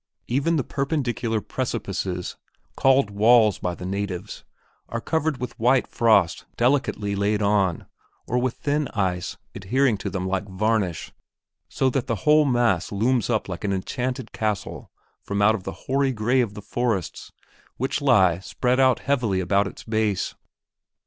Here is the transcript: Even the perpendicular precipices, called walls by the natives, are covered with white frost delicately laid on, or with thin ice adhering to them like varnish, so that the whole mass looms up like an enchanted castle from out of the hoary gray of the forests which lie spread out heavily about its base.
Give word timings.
Even 0.27 0.55
the 0.55 0.63
perpendicular 0.63 1.41
precipices, 1.41 2.35
called 2.75 3.11
walls 3.11 3.59
by 3.59 3.75
the 3.75 3.85
natives, 3.85 4.43
are 4.89 4.99
covered 4.99 5.37
with 5.39 5.59
white 5.59 5.85
frost 5.87 6.47
delicately 6.57 7.15
laid 7.15 7.39
on, 7.43 7.85
or 8.25 8.39
with 8.39 8.55
thin 8.55 8.87
ice 8.95 9.37
adhering 9.53 9.99
to 9.99 10.09
them 10.09 10.27
like 10.27 10.47
varnish, 10.49 11.11
so 11.69 11.87
that 11.91 12.07
the 12.07 12.25
whole 12.25 12.45
mass 12.45 12.91
looms 12.91 13.29
up 13.29 13.47
like 13.47 13.63
an 13.63 13.71
enchanted 13.71 14.31
castle 14.31 14.89
from 15.21 15.39
out 15.39 15.53
of 15.53 15.65
the 15.65 15.71
hoary 15.85 16.11
gray 16.13 16.41
of 16.41 16.55
the 16.55 16.63
forests 16.63 17.31
which 17.77 18.01
lie 18.01 18.39
spread 18.39 18.79
out 18.79 19.01
heavily 19.01 19.39
about 19.39 19.67
its 19.67 19.83
base. 19.83 20.33